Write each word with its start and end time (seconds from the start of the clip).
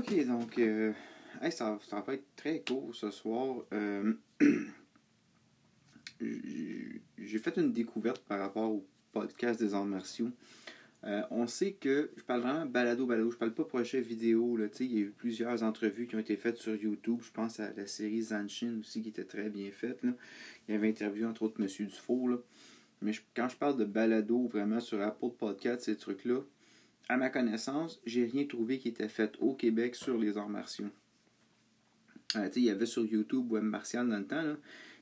Ok, 0.00 0.26
donc, 0.26 0.58
euh, 0.58 0.94
hey, 1.42 1.52
ça, 1.52 1.78
va 1.92 2.14
être 2.14 2.24
très 2.34 2.60
court 2.60 2.94
ce 2.94 3.10
soir. 3.10 3.56
Euh, 3.74 4.14
J'ai 6.20 7.38
fait 7.38 7.58
une 7.58 7.74
découverte 7.74 8.22
par 8.24 8.38
rapport 8.38 8.70
au 8.70 8.86
podcast 9.12 9.60
des 9.60 9.74
arts 9.74 9.84
martiaux. 9.84 10.30
Euh, 11.04 11.20
on 11.30 11.46
sait 11.46 11.72
que, 11.72 12.12
je 12.16 12.22
parle 12.22 12.40
vraiment 12.40 12.64
balado, 12.64 13.04
balado, 13.04 13.30
je 13.30 13.36
parle 13.36 13.52
pas 13.52 13.64
projet 13.64 14.00
vidéo. 14.00 14.56
Là, 14.56 14.68
il 14.80 14.90
y 14.90 14.96
a 14.96 15.00
eu 15.00 15.10
plusieurs 15.10 15.62
entrevues 15.62 16.06
qui 16.06 16.16
ont 16.16 16.20
été 16.20 16.36
faites 16.36 16.56
sur 16.56 16.74
YouTube. 16.74 17.18
Je 17.20 17.30
pense 17.30 17.60
à 17.60 17.70
la 17.74 17.86
série 17.86 18.22
Zanshin 18.22 18.78
aussi 18.80 19.02
qui 19.02 19.10
était 19.10 19.24
très 19.24 19.50
bien 19.50 19.70
faite. 19.70 20.02
Là. 20.02 20.12
Il 20.66 20.72
y 20.72 20.78
avait 20.78 20.88
interviewé 20.88 21.26
entre 21.26 21.42
autres 21.42 21.60
M. 21.60 21.66
Dufour. 21.86 22.30
Là. 22.30 22.38
Mais 23.02 23.12
quand 23.36 23.50
je 23.50 23.56
parle 23.58 23.76
de 23.76 23.84
balado 23.84 24.48
vraiment 24.48 24.80
sur 24.80 25.02
Apple 25.02 25.32
Podcast, 25.38 25.82
ces 25.82 25.98
trucs-là, 25.98 26.40
à 27.10 27.16
ma 27.16 27.28
connaissance, 27.28 28.00
j'ai 28.06 28.24
rien 28.24 28.46
trouvé 28.46 28.78
qui 28.78 28.86
était 28.86 29.08
fait 29.08 29.36
au 29.40 29.52
Québec 29.54 29.96
sur 29.96 30.16
les 30.16 30.38
arts 30.38 30.48
martiaux. 30.48 30.90
Euh, 32.36 32.48
il 32.54 32.62
y 32.62 32.70
avait 32.70 32.86
sur 32.86 33.04
YouTube 33.04 33.50
Web 33.50 33.64
Martial 33.64 34.08
dans 34.08 34.18
le 34.18 34.26
temps, 34.28 34.42
là, 34.42 34.56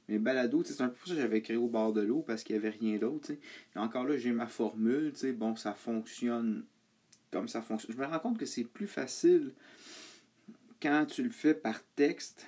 mais 0.09 0.19
balado, 0.19 0.65
c'est 0.65 0.81
un 0.81 0.89
peu 0.89 0.97
ça 1.05 1.15
que 1.15 1.21
j'avais 1.21 1.43
créé 1.43 1.59
au 1.59 1.69
bord 1.69 1.93
de 1.93 2.01
l'eau 2.01 2.23
parce 2.23 2.45
qu'il 2.45 2.57
n'y 2.57 2.67
avait 2.67 2.75
rien 2.75 2.97
d'autre. 2.97 3.33
Encore 3.77 4.07
là, 4.07 4.17
j'ai 4.17 4.33
ma 4.33 4.47
formule. 4.47 5.13
Bon, 5.37 5.55
ça 5.55 5.75
fonctionne 5.75 6.65
comme 7.31 7.47
ça 7.47 7.61
fonctionne. 7.61 7.95
Je 7.95 8.01
me 8.01 8.07
rends 8.07 8.19
compte 8.21 8.39
que 8.39 8.47
c'est 8.47 8.65
plus 8.65 8.87
facile 8.87 9.53
quand 10.81 11.05
tu 11.05 11.23
le 11.23 11.31
fais 11.31 11.53
par 11.53 11.85
texte 11.95 12.47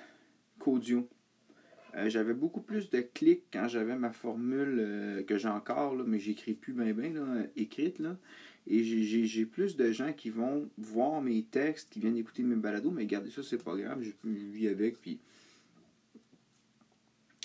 qu'audio. 0.57 1.07
Euh, 1.95 2.09
j'avais 2.09 2.33
beaucoup 2.33 2.61
plus 2.61 2.89
de 2.89 3.01
clics 3.01 3.43
quand 3.53 3.67
j'avais 3.67 3.95
ma 3.95 4.11
formule 4.11 4.77
euh, 4.79 5.23
que 5.23 5.37
j'ai 5.37 5.49
encore, 5.49 5.95
là, 5.95 6.03
mais 6.07 6.17
j'écris 6.17 6.55
plus 6.55 6.73
bien 6.73 6.93
bien 6.93 7.45
écrite. 7.55 7.99
Là. 7.99 8.17
Et 8.67 8.83
j'ai 8.83 9.45
plus 9.45 9.75
de 9.75 9.91
gens 9.91 10.13
qui 10.13 10.29
vont 10.29 10.69
voir 10.77 11.21
mes 11.21 11.43
textes, 11.43 11.89
qui 11.89 11.99
viennent 11.99 12.17
écouter 12.17 12.43
mes 12.43 12.55
balados, 12.55 12.91
mais 12.91 13.03
regardez 13.03 13.31
ça, 13.31 13.41
c'est 13.43 13.63
pas 13.63 13.75
grave, 13.75 14.03
je 14.03 14.11
vis 14.29 14.67
avec, 14.67 15.01
puis 15.01 15.19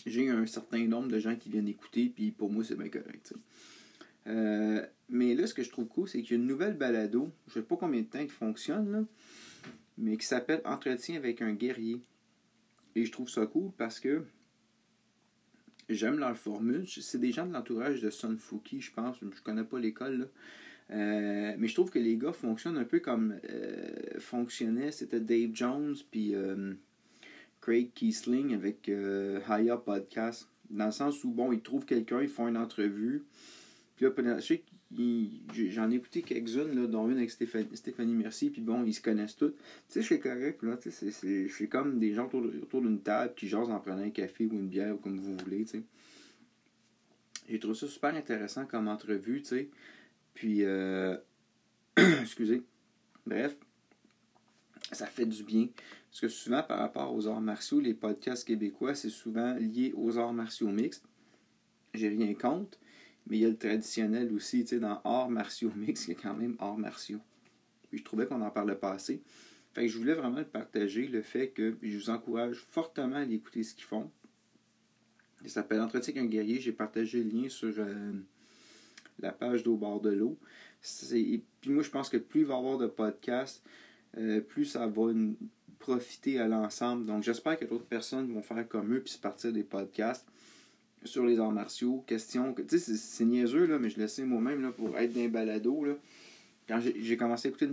j'ai 0.05 0.28
un 0.28 0.47
certain 0.47 0.87
nombre 0.87 1.09
de 1.09 1.19
gens 1.19 1.34
qui 1.37 1.48
viennent 1.48 1.69
écouter, 1.69 2.12
puis 2.14 2.31
pour 2.31 2.50
moi, 2.50 2.62
c'est 2.62 2.77
bien 2.77 2.89
correct. 2.89 3.34
Euh, 4.27 4.84
mais 5.09 5.34
là, 5.34 5.47
ce 5.47 5.55
que 5.55 5.62
je 5.62 5.70
trouve 5.70 5.87
cool, 5.87 6.09
c'est 6.09 6.22
qu'il 6.22 6.33
y 6.33 6.34
a 6.34 6.42
une 6.42 6.47
nouvelle 6.47 6.77
balado, 6.77 7.31
je 7.48 7.55
sais 7.55 7.62
pas 7.62 7.77
combien 7.77 8.03
de 8.03 8.06
temps 8.06 8.20
il 8.20 8.31
fonctionne, 8.31 8.92
là, 8.92 9.05
mais 9.98 10.17
qui 10.17 10.27
s'appelle 10.27 10.61
Entretien 10.64 11.17
avec 11.17 11.42
un 11.42 11.55
guerrier. 11.55 12.00
Et 12.94 13.05
je 13.05 13.12
trouve 13.12 13.28
ça 13.28 13.47
cool 13.47 13.70
parce 13.77 14.00
que 14.00 14.25
j'aime 15.89 16.19
leur 16.19 16.37
formule. 16.37 16.87
C'est 16.89 17.19
des 17.19 17.33
gens 17.33 17.47
de 17.47 17.53
l'entourage 17.53 18.00
de 18.00 18.11
Sun 18.11 18.39
Fuki, 18.39 18.81
je 18.81 18.92
pense. 18.92 19.19
Je 19.20 19.42
connais 19.42 19.64
pas 19.64 19.78
l'école, 19.78 20.31
euh, 20.92 21.55
mais 21.59 21.67
je 21.67 21.75
trouve 21.75 21.91
que 21.91 21.98
les 21.98 22.17
gars 22.17 22.33
fonctionnent 22.33 22.79
un 22.79 22.84
peu 22.84 23.01
comme 23.01 23.39
euh, 23.51 24.19
fonctionnait, 24.19 24.93
c'était 24.93 25.20
Dave 25.20 25.51
Jones, 25.53 25.97
puis 26.11 26.34
Craig 27.67 27.93
Kiesling 27.95 28.55
avec 28.55 28.89
euh, 28.89 29.41
Haya 29.48 29.77
Podcast. 29.77 30.48
Dans 30.70 30.87
le 30.87 30.93
sens 30.93 31.25
où, 31.25 31.31
bon, 31.31 31.51
ils 31.51 31.61
trouvent 31.61 31.84
quelqu'un, 31.84 32.23
ils 32.23 32.28
font 32.28 32.47
une 32.47 32.56
entrevue. 32.56 33.25
Puis 33.97 34.06
j'en 35.70 35.91
ai 35.91 35.95
écouté 35.97 36.23
quelques-unes, 36.23 36.87
dont 36.87 37.09
une 37.09 37.17
avec 37.17 37.31
Stéphanie, 37.31 37.77
Stéphanie 37.77 38.15
Merci, 38.15 38.50
puis 38.50 38.62
bon, 38.62 38.84
ils 38.84 38.95
se 38.95 39.00
connaissent 39.00 39.37
tous. 39.37 39.50
Tu 39.50 39.56
sais, 39.89 40.00
je 40.00 40.06
suis 40.06 40.21
correct, 40.21 40.62
là, 40.62 40.77
tu 40.77 40.93
sais, 40.93 41.11
je 41.11 41.53
suis 41.53 41.69
comme 41.69 41.98
des 41.98 42.12
gens 42.12 42.27
autour, 42.27 42.83
d'une 42.83 43.00
table 43.00 43.34
qui 43.34 43.48
jasent 43.48 43.71
en 43.71 43.81
prenant 43.81 44.03
un 44.03 44.11
café 44.11 44.47
ou 44.47 44.53
une 44.53 44.69
bière, 44.69 44.95
ou 44.95 44.98
comme 44.98 45.19
vous 45.19 45.37
voulez, 45.37 45.65
tu 45.65 45.78
sais. 45.78 45.83
J'ai 47.48 47.59
trouvé 47.59 47.75
ça 47.75 47.89
super 47.89 48.15
intéressant 48.15 48.65
comme 48.65 48.87
entrevue, 48.87 49.43
tu 49.43 49.48
sais. 49.48 49.71
Puis, 50.37 50.65
euh... 50.65 51.17
excusez. 51.97 52.62
Bref, 53.27 53.56
ça 54.93 55.06
fait 55.06 55.25
du 55.25 55.43
bien. 55.43 55.69
Parce 56.11 56.20
que 56.20 56.28
souvent, 56.28 56.62
par 56.62 56.78
rapport 56.78 57.12
aux 57.15 57.27
arts 57.27 57.41
martiaux, 57.41 57.81
les 57.81 57.95
podcasts 57.95 58.47
québécois, 58.47 58.95
c'est 58.95 59.09
souvent 59.09 59.55
lié 59.55 59.93
aux 59.97 60.19
arts 60.19 60.34
martiaux 60.34 60.69
mixtes. 60.69 61.05
J'ai 61.94 62.09
rien 62.10 62.34
contre, 62.34 62.78
mais 63.27 63.38
il 63.38 63.41
y 63.41 63.44
a 63.47 63.49
le 63.49 63.56
traditionnel 63.56 64.31
aussi, 64.33 64.62
tu 64.62 64.69
sais, 64.69 64.78
dans 64.78 65.00
arts 65.05 65.31
martiaux 65.31 65.72
mixtes, 65.77 66.06
il 66.06 66.15
y 66.15 66.16
a 66.16 66.21
quand 66.21 66.34
même 66.34 66.55
arts 66.59 66.78
martiaux. 66.78 67.21
Puis 67.89 67.99
je 67.99 68.05
trouvais 68.05 68.27
qu'on 68.27 68.43
en 68.43 68.50
parlait 68.50 68.77
pas 68.77 68.93
assez. 68.93 69.22
Fait 69.72 69.87
que 69.87 69.89
je 69.89 69.97
voulais 69.97 70.15
vraiment 70.15 70.44
partager, 70.44 71.09
le 71.09 71.22
fait 71.22 71.49
que 71.49 71.78
je 71.83 71.97
vous 71.97 72.10
encourage 72.10 72.59
fortement 72.71 73.16
à 73.16 73.25
écouter 73.25 73.62
ce 73.62 73.75
qu'ils 73.75 73.84
font. 73.84 74.10
Ça 75.44 75.49
s'appelle 75.49 75.81
Entretien 75.81 76.12
avec 76.15 76.27
un 76.27 76.31
guerrier. 76.31 76.60
J'ai 76.60 76.72
partagé 76.72 77.22
le 77.25 77.31
lien 77.31 77.49
sur 77.49 77.75
euh, 77.78 78.12
la 79.21 79.32
page 79.32 79.62
d'Au 79.62 79.77
bord 79.77 80.00
de 80.00 80.10
l'eau. 80.10 80.37
Puis 80.81 81.43
moi, 81.66 81.82
je 81.82 81.91
pense 81.91 82.09
que 82.09 82.16
plus 82.16 82.41
il 82.41 82.47
va 82.47 82.54
y 82.54 82.59
avoir 82.59 82.78
de 82.78 82.87
podcasts, 82.87 83.62
euh, 84.19 84.41
plus 84.41 84.65
ça 84.65 84.87
va 84.87 85.12
profiter 85.78 86.38
à 86.41 86.49
l'ensemble. 86.49 87.06
Donc 87.06 87.22
j'espère 87.22 87.59
que 87.59 87.65
d'autres 87.65 87.87
personnes 87.87 88.32
vont 88.32 88.43
faire 88.43 88.66
comme 88.69 88.94
eux 88.94 89.00
puis 89.00 89.12
se 89.12 89.19
partir 89.19 89.53
des 89.53 89.65
podcasts 89.65 90.27
sur 91.04 91.25
les 91.25 91.38
arts 91.38 91.53
martiaux. 91.53 92.04
Question 92.06 92.53
que, 92.53 92.62
tu 92.62 92.78
sais, 92.78 92.97
c'est 92.97 93.25
niaiseux, 93.25 93.66
là, 93.66 93.78
mais 93.78 93.91
je 93.91 94.00
le 94.00 94.27
moi-même 94.27 94.62
là, 94.62 94.72
pour 94.72 94.97
être 94.99 95.12
d'un 95.12 95.28
balado. 95.28 95.84
Là. 95.84 95.94
Quand 96.69 96.81
j'ai 96.81 97.16
commencé 97.16 97.48
à 97.48 97.50
écouter 97.50 97.69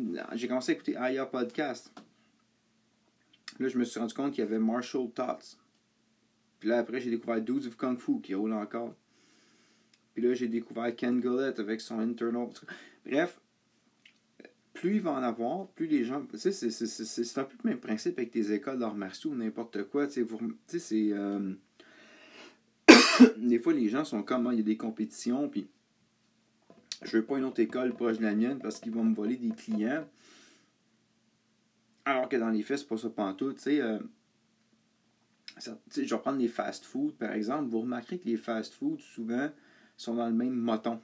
commencé 0.47 0.71
à 0.71 0.75
écouter 0.75 0.95
Aya 0.97 1.25
Podcast. 1.25 1.91
Là, 3.59 3.67
je 3.67 3.77
me 3.77 3.83
suis 3.83 3.99
rendu 3.99 4.13
compte 4.13 4.31
qu'il 4.33 4.43
y 4.43 4.47
avait 4.47 4.59
Marshall 4.59 5.09
Tots. 5.11 5.57
Puis 6.59 6.69
là, 6.69 6.79
après, 6.79 7.01
j'ai 7.01 7.09
découvert 7.09 7.41
Dudes 7.41 7.65
of 7.67 7.75
Kung 7.75 7.99
Fu 7.99 8.21
qui 8.21 8.33
roule 8.33 8.53
encore. 8.53 8.95
Puis 10.13 10.23
là, 10.23 10.33
j'ai 10.33 10.47
découvert 10.47 10.95
Ken 10.95 11.19
Gullett 11.19 11.59
avec 11.59 11.81
son 11.81 11.99
internal. 11.99 12.49
Bref, 13.05 13.39
plus 14.73 14.95
il 14.95 15.01
va 15.01 15.11
en 15.11 15.23
avoir, 15.23 15.67
plus 15.69 15.87
les 15.87 16.03
gens. 16.03 16.23
Tu 16.25 16.37
sais, 16.37 16.51
c'est 16.51 17.37
un 17.37 17.43
peu 17.43 17.55
le 17.63 17.69
même 17.69 17.79
principe 17.79 18.17
avec 18.17 18.31
tes 18.31 18.51
écoles 18.51 18.79
d'arts 18.79 18.95
martiaux 18.95 19.31
ou 19.31 19.35
n'importe 19.35 19.83
quoi. 19.83 20.07
Tu 20.07 20.25
sais, 20.67 20.79
c'est. 20.79 21.09
Euh, 21.11 21.53
des 23.37 23.59
fois, 23.59 23.73
les 23.73 23.89
gens 23.89 24.05
sont 24.05 24.23
comme, 24.23 24.47
ah, 24.47 24.53
il 24.53 24.57
y 24.57 24.61
a 24.61 24.65
des 24.65 24.77
compétitions, 24.77 25.49
puis 25.49 25.67
je 27.03 27.17
veux 27.17 27.25
pas 27.25 27.37
une 27.37 27.45
autre 27.45 27.59
école 27.59 27.93
proche 27.93 28.17
de 28.17 28.23
la 28.23 28.35
mienne 28.35 28.59
parce 28.59 28.79
qu'ils 28.79 28.93
vont 28.93 29.03
me 29.03 29.15
voler 29.15 29.37
des 29.37 29.53
clients. 29.55 30.07
Alors 32.05 32.27
que 32.27 32.35
dans 32.35 32.49
les 32.49 32.63
faits, 32.63 32.79
c'est 32.79 32.87
pas 32.87 32.97
ça 32.97 33.09
pantoute. 33.09 33.57
Tu 33.57 33.63
sais, 33.63 33.81
euh, 33.81 33.99
je 35.59 36.01
vais 36.01 36.21
prendre 36.21 36.39
les 36.39 36.47
fast-food, 36.47 37.13
par 37.15 37.31
exemple. 37.33 37.69
Vous 37.69 37.81
remarquerez 37.81 38.19
que 38.19 38.27
les 38.27 38.37
fast-food, 38.37 38.99
souvent, 38.99 39.49
sont 39.97 40.15
dans 40.15 40.27
le 40.27 40.33
même 40.33 40.55
moton. 40.55 40.99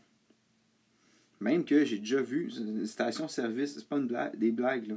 Même 1.39 1.63
que 1.63 1.85
j'ai 1.85 1.99
déjà 1.99 2.21
vu, 2.21 2.51
une 2.57 2.85
station-service, 2.85 3.75
c'est 3.75 3.87
pas 3.87 3.97
une 3.97 4.07
blague, 4.07 4.37
des 4.37 4.51
blagues, 4.51 4.87
là. 4.87 4.95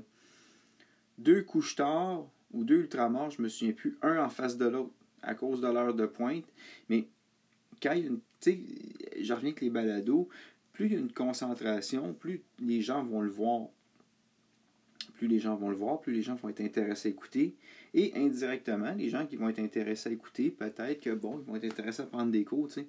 Deux 1.19 1.43
couches 1.43 1.77
tard 1.77 2.27
ou 2.53 2.65
deux 2.65 2.81
ultramars, 2.81 3.31
je 3.31 3.43
me 3.43 3.49
souviens 3.49 3.75
plus, 3.75 3.97
un 4.03 4.25
en 4.25 4.29
face 4.29 4.57
de 4.57 4.67
l'autre 4.67 4.93
à 5.23 5.35
cause 5.35 5.61
de 5.61 5.69
l'heure 5.69 5.95
de 5.95 6.07
pointe. 6.07 6.45
Mais 6.89 7.07
quand 7.83 7.93
il 7.93 8.03
y 8.03 8.07
a 8.07 8.09
une. 8.09 8.21
Je 8.45 9.33
reviens 9.33 9.51
avec 9.51 9.61
les 9.61 9.71
balados, 9.71 10.29
plus 10.73 10.87
il 10.87 10.93
y 10.93 10.97
a 10.97 10.99
une 10.99 11.13
concentration, 11.13 12.13
plus 12.13 12.43
les 12.59 12.81
gens 12.81 13.05
vont 13.05 13.21
le 13.21 13.31
voir. 13.31 13.69
Plus 15.15 15.29
les 15.29 15.39
gens 15.39 15.55
vont 15.55 15.71
le 15.71 15.77
voir, 15.77 16.01
plus 16.01 16.13
les 16.13 16.23
gens 16.23 16.35
vont 16.35 16.49
être 16.49 16.61
intéressés 16.61 17.09
à 17.09 17.13
écouter. 17.13 17.55
Et 17.95 18.13
indirectement, 18.17 18.93
les 18.95 19.11
gens 19.11 19.27
qui 19.27 19.37
vont 19.37 19.49
être 19.49 19.61
intéressés 19.61 20.09
à 20.09 20.13
écouter, 20.13 20.51
peut-être 20.51 21.01
que 21.01 21.11
bon, 21.11 21.39
ils 21.39 21.45
vont 21.45 21.55
être 21.55 21.67
intéressés 21.67 22.03
à 22.03 22.07
prendre 22.07 22.33
des 22.33 22.43
cours, 22.45 22.67
tu 22.67 22.75
sais. 22.75 22.89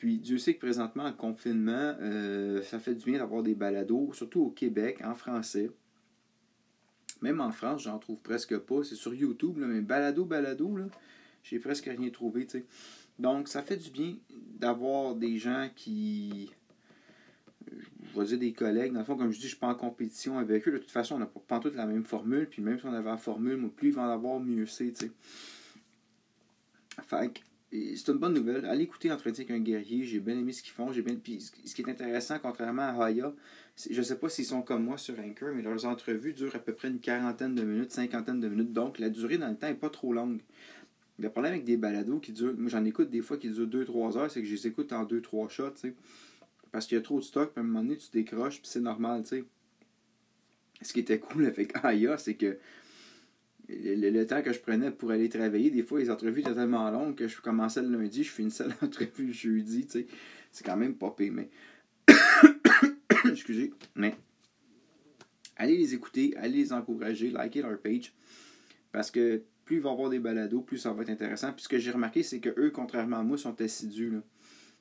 Puis 0.00 0.16
Dieu 0.16 0.38
sait 0.38 0.54
que 0.54 0.60
présentement, 0.60 1.04
en 1.04 1.12
confinement, 1.12 1.94
euh, 2.00 2.62
ça 2.62 2.78
fait 2.78 2.94
du 2.94 3.04
bien 3.04 3.18
d'avoir 3.18 3.42
des 3.42 3.54
balados, 3.54 4.14
surtout 4.14 4.40
au 4.40 4.50
Québec, 4.50 5.02
en 5.04 5.14
français. 5.14 5.70
Même 7.20 7.42
en 7.42 7.52
France, 7.52 7.82
j'en 7.82 7.98
trouve 7.98 8.18
presque 8.22 8.56
pas. 8.56 8.82
C'est 8.82 8.94
sur 8.94 9.12
YouTube, 9.12 9.56
mais 9.58 9.82
balado, 9.82 10.24
balado, 10.24 10.74
là, 10.74 10.86
j'ai 11.44 11.58
presque 11.58 11.84
rien 11.84 12.08
trouvé. 12.08 12.48
sais. 12.48 12.64
Donc, 13.18 13.46
ça 13.48 13.62
fait 13.62 13.76
du 13.76 13.90
bien 13.90 14.16
d'avoir 14.58 15.16
des 15.16 15.36
gens 15.36 15.68
qui. 15.76 16.50
Je 17.70 18.18
vais 18.18 18.24
dire 18.24 18.38
des 18.38 18.52
collègues. 18.54 18.94
Dans 18.94 19.00
le 19.00 19.04
fond, 19.04 19.18
comme 19.18 19.30
je 19.30 19.36
dis, 19.36 19.42
je 19.42 19.46
ne 19.48 19.50
suis 19.50 19.58
pas 19.58 19.68
en 19.68 19.74
compétition 19.74 20.38
avec 20.38 20.66
eux. 20.66 20.72
De 20.72 20.78
toute 20.78 20.90
façon, 20.90 21.16
on 21.16 21.18
n'a 21.18 21.26
pas 21.26 21.60
toute 21.60 21.74
la 21.74 21.84
même 21.84 22.04
formule. 22.04 22.48
Puis 22.48 22.62
même 22.62 22.78
si 22.78 22.86
on 22.86 22.94
avait 22.94 23.10
la 23.10 23.18
formule, 23.18 23.68
plus 23.68 23.88
ils 23.88 23.94
vont 23.94 24.00
en 24.00 24.08
avoir, 24.08 24.40
mieux 24.40 24.64
c'est. 24.64 24.94
Fait 27.02 27.32
que 27.34 27.40
c'est 27.72 28.08
une 28.08 28.18
bonne 28.18 28.34
nouvelle. 28.34 28.64
Allez 28.66 28.84
écouter 28.84 29.12
Entretien 29.12 29.44
avec 29.44 29.56
un 29.56 29.60
guerrier. 29.60 30.04
J'ai 30.04 30.20
bien 30.20 30.36
aimé 30.36 30.52
ce 30.52 30.62
qu'ils 30.62 30.72
font. 30.72 30.92
J'ai 30.92 31.02
bien... 31.02 31.14
Puis, 31.14 31.40
ce 31.40 31.74
qui 31.74 31.82
est 31.82 31.88
intéressant, 31.88 32.38
contrairement 32.40 32.82
à 32.82 33.06
Haya, 33.06 33.32
je 33.88 34.02
sais 34.02 34.18
pas 34.18 34.28
s'ils 34.28 34.44
sont 34.44 34.62
comme 34.62 34.84
moi 34.84 34.98
sur 34.98 35.18
Anchor, 35.18 35.50
mais 35.54 35.62
leurs 35.62 35.86
entrevues 35.86 36.32
durent 36.32 36.56
à 36.56 36.58
peu 36.58 36.74
près 36.74 36.88
une 36.88 36.98
quarantaine 36.98 37.54
de 37.54 37.62
minutes, 37.62 37.92
cinquantaine 37.92 38.40
de 38.40 38.48
minutes. 38.48 38.72
Donc, 38.72 38.98
la 38.98 39.08
durée 39.08 39.38
dans 39.38 39.48
le 39.48 39.56
temps 39.56 39.68
n'est 39.68 39.74
pas 39.74 39.90
trop 39.90 40.12
longue. 40.12 40.40
Le 41.20 41.28
problème 41.28 41.52
avec 41.52 41.64
des 41.64 41.76
balados 41.76 42.18
qui 42.18 42.32
durent, 42.32 42.56
moi 42.56 42.70
j'en 42.70 42.84
écoute 42.84 43.10
des 43.10 43.20
fois 43.20 43.36
qui 43.36 43.50
durent 43.50 43.68
2-3 43.68 44.16
heures, 44.16 44.30
c'est 44.30 44.40
que 44.40 44.48
je 44.48 44.54
les 44.54 44.66
écoute 44.66 44.92
en 44.92 45.04
2-3 45.04 45.50
shots, 45.50 45.70
tu 45.72 45.80
sais. 45.80 45.94
Parce 46.72 46.86
qu'il 46.86 46.96
y 46.96 46.98
a 46.98 47.02
trop 47.02 47.18
de 47.18 47.24
stock, 47.24 47.52
puis 47.52 47.60
à 47.60 47.62
un 47.62 47.66
moment 47.66 47.82
donné, 47.82 47.98
tu 47.98 48.08
décroches, 48.10 48.60
puis 48.60 48.68
c'est 48.70 48.80
normal, 48.80 49.22
tu 49.22 49.28
sais. 49.28 49.44
Ce 50.82 50.92
qui 50.94 51.00
était 51.00 51.18
cool 51.18 51.44
avec 51.46 51.76
Aya, 51.84 52.16
c'est 52.16 52.34
que 52.34 52.56
le, 53.70 54.24
temps 54.24 54.42
que 54.42 54.52
je 54.52 54.58
prenais 54.58 54.90
pour 54.90 55.10
aller 55.10 55.28
travailler, 55.28 55.70
des 55.70 55.82
fois, 55.82 56.00
les 56.00 56.10
entrevues 56.10 56.40
étaient 56.40 56.54
tellement 56.54 56.90
longues 56.90 57.14
que 57.14 57.28
je 57.28 57.40
commençais 57.40 57.82
le 57.82 57.88
lundi, 57.88 58.24
je 58.24 58.30
finissais 58.30 58.64
l'entrevue 58.82 59.26
le 59.26 59.32
jeudi, 59.32 59.86
tu 59.86 59.92
sais. 59.92 60.06
C'est 60.52 60.64
quand 60.64 60.76
même 60.76 60.94
pas 60.94 61.14
mais. 61.18 61.48
Excusez, 63.30 63.72
mais. 63.94 64.16
allez 65.56 65.76
les 65.76 65.94
écouter, 65.94 66.34
allez 66.36 66.58
les 66.58 66.72
encourager, 66.72 67.30
likez 67.30 67.62
leur 67.62 67.78
page. 67.78 68.12
Parce 68.90 69.10
que 69.10 69.42
plus 69.64 69.76
ils 69.76 69.82
vont 69.82 69.92
avoir 69.92 70.10
des 70.10 70.18
balados, 70.18 70.62
plus 70.62 70.78
ça 70.78 70.92
va 70.92 71.02
être 71.02 71.10
intéressant. 71.10 71.52
Puis 71.52 71.62
ce 71.62 71.68
que 71.68 71.78
j'ai 71.78 71.92
remarqué, 71.92 72.24
c'est 72.24 72.40
que 72.40 72.48
eux, 72.58 72.70
contrairement 72.70 73.18
à 73.18 73.22
moi, 73.22 73.38
sont 73.38 73.60
assidus. 73.60 74.10
Là. 74.10 74.22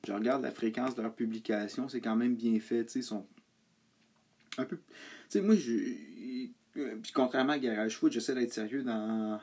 Je 0.07 0.13
regarde 0.13 0.41
la 0.41 0.51
fréquence 0.51 0.95
de 0.95 1.01
leur 1.03 1.13
publication, 1.13 1.87
c'est 1.87 2.01
quand 2.01 2.15
même 2.15 2.35
bien 2.35 2.59
fait. 2.59 2.95
Ils 2.95 3.03
sont 3.03 3.27
un 4.57 4.65
peu. 4.65 4.77
Tu 4.77 4.83
sais, 5.29 5.41
moi, 5.41 5.55
je. 5.55 6.49
Puis 6.73 7.11
contrairement 7.13 7.53
à 7.53 7.59
Garage 7.59 7.97
Foot, 7.97 8.11
j'essaie 8.11 8.35
d'être 8.35 8.53
sérieux 8.53 8.83
dans, 8.83 9.39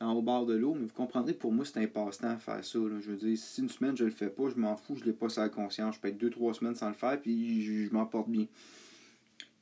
dans 0.00 0.12
au 0.12 0.22
bord 0.22 0.46
de 0.46 0.54
l'eau, 0.54 0.74
mais 0.74 0.86
vous 0.86 0.94
comprendrez, 0.94 1.32
pour 1.32 1.52
moi, 1.52 1.64
c'est 1.64 1.78
un 1.78 1.86
passe-temps 1.86 2.30
à 2.30 2.36
faire 2.36 2.64
ça. 2.64 2.78
Je 3.00 3.10
veux 3.10 3.16
dire, 3.16 3.38
si 3.38 3.60
une 3.60 3.68
semaine 3.68 3.96
je 3.96 4.04
le 4.04 4.10
fais 4.10 4.28
pas, 4.28 4.48
je 4.48 4.56
m'en 4.56 4.76
fous, 4.76 4.96
je 4.96 5.04
l'ai 5.04 5.12
pas 5.12 5.28
sur 5.28 5.50
conscience. 5.50 5.96
Je 5.96 6.00
peux 6.00 6.08
être 6.08 6.18
deux, 6.18 6.30
trois 6.30 6.54
semaines 6.54 6.74
sans 6.74 6.88
le 6.88 6.94
faire, 6.94 7.20
puis 7.20 7.62
je, 7.62 7.86
je 7.88 7.92
m'en 7.92 8.06
porte 8.06 8.28
bien. 8.28 8.46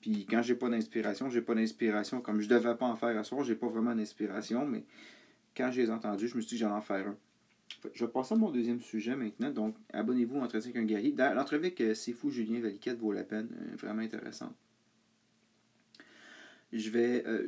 Puis 0.01 0.27
quand 0.29 0.43
j'ai 0.43 0.55
pas 0.55 0.69
d'inspiration, 0.69 1.29
j'ai 1.29 1.43
pas 1.43 1.55
d'inspiration. 1.55 2.21
Comme 2.21 2.41
je 2.41 2.49
devais 2.49 2.75
pas 2.75 2.87
en 2.87 2.97
faire 2.97 3.17
à 3.19 3.25
soir, 3.25 3.45
j'ai 3.45 3.55
pas 3.55 3.69
vraiment 3.69 3.95
d'inspiration, 3.95 4.67
mais 4.67 4.85
quand 5.57 5.71
j'ai 5.71 5.91
entendu, 5.91 6.27
je 6.29 6.37
me 6.37 6.41
suis 6.41 6.51
dit 6.51 6.55
que 6.57 6.61
j'allais 6.61 6.75
en 6.75 6.81
faire 6.81 7.07
un. 7.07 7.17
Je 7.95 8.05
vais 8.05 8.11
passer 8.11 8.35
à 8.35 8.37
mon 8.37 8.51
deuxième 8.51 8.81
sujet 8.81 9.15
maintenant. 9.15 9.51
Donc, 9.51 9.77
abonnez-vous 9.93 10.39
à 10.39 10.43
Entretien 10.43 10.71
avec 10.71 10.83
un 10.83 10.87
guerrier. 10.87 11.15
L'entrevue 11.17 11.67
avec 11.67 11.81
euh, 11.81 11.95
C'est 11.95 12.13
fou 12.13 12.31
Julien 12.31 12.61
Valiquette 12.61 12.99
vaut 12.99 13.13
la 13.13 13.25
peine. 13.25 13.49
Euh, 13.53 13.77
vraiment 13.77 14.03
intéressant. 14.03 14.53
Je 16.73 16.91
vais. 16.91 17.25
Euh, 17.27 17.47